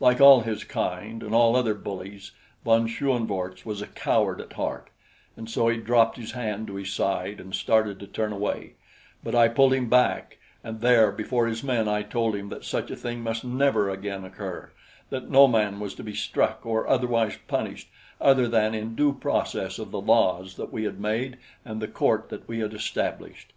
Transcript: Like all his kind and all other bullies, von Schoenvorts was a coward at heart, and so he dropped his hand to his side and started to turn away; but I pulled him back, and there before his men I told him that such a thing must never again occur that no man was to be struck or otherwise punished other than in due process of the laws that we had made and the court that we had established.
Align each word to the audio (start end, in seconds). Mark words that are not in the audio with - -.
Like 0.00 0.20
all 0.20 0.40
his 0.40 0.64
kind 0.64 1.22
and 1.22 1.32
all 1.32 1.54
other 1.54 1.74
bullies, 1.74 2.32
von 2.64 2.88
Schoenvorts 2.88 3.64
was 3.64 3.80
a 3.80 3.86
coward 3.86 4.40
at 4.40 4.54
heart, 4.54 4.90
and 5.36 5.48
so 5.48 5.68
he 5.68 5.76
dropped 5.76 6.16
his 6.16 6.32
hand 6.32 6.66
to 6.66 6.74
his 6.74 6.92
side 6.92 7.38
and 7.38 7.54
started 7.54 8.00
to 8.00 8.08
turn 8.08 8.32
away; 8.32 8.72
but 9.22 9.32
I 9.32 9.46
pulled 9.46 9.72
him 9.72 9.88
back, 9.88 10.38
and 10.64 10.80
there 10.80 11.12
before 11.12 11.46
his 11.46 11.62
men 11.62 11.86
I 11.86 12.02
told 12.02 12.34
him 12.34 12.48
that 12.48 12.64
such 12.64 12.90
a 12.90 12.96
thing 12.96 13.20
must 13.22 13.44
never 13.44 13.88
again 13.88 14.24
occur 14.24 14.72
that 15.10 15.30
no 15.30 15.46
man 15.46 15.78
was 15.78 15.94
to 15.94 16.02
be 16.02 16.14
struck 16.16 16.66
or 16.66 16.88
otherwise 16.88 17.38
punished 17.46 17.90
other 18.20 18.48
than 18.48 18.74
in 18.74 18.96
due 18.96 19.12
process 19.12 19.78
of 19.78 19.92
the 19.92 20.00
laws 20.00 20.56
that 20.56 20.72
we 20.72 20.82
had 20.82 20.98
made 20.98 21.38
and 21.64 21.80
the 21.80 21.86
court 21.86 22.28
that 22.30 22.48
we 22.48 22.58
had 22.58 22.74
established. 22.74 23.52